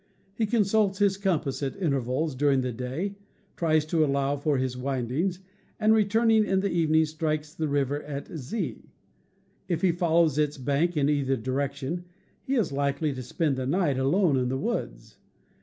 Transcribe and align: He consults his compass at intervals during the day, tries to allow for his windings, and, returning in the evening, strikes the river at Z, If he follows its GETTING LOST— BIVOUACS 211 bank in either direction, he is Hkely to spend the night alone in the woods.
He 0.33 0.47
consults 0.47 0.97
his 0.97 1.15
compass 1.15 1.61
at 1.61 1.75
intervals 1.79 2.33
during 2.33 2.61
the 2.61 2.71
day, 2.71 3.17
tries 3.55 3.85
to 3.85 4.03
allow 4.03 4.35
for 4.35 4.57
his 4.57 4.75
windings, 4.75 5.37
and, 5.79 5.93
returning 5.93 6.43
in 6.43 6.61
the 6.61 6.71
evening, 6.71 7.05
strikes 7.05 7.53
the 7.53 7.67
river 7.67 8.01
at 8.01 8.27
Z, 8.27 8.89
If 9.67 9.83
he 9.83 9.91
follows 9.91 10.39
its 10.39 10.57
GETTING 10.57 10.57
LOST— 10.57 10.65
BIVOUACS 10.65 10.93
211 10.95 10.95
bank 10.95 10.97
in 10.97 11.33
either 11.35 11.43
direction, 11.43 12.05
he 12.41 12.55
is 12.55 12.71
Hkely 12.71 13.13
to 13.13 13.21
spend 13.21 13.57
the 13.57 13.67
night 13.67 13.99
alone 13.99 14.37
in 14.37 14.49
the 14.49 14.57
woods. 14.57 15.17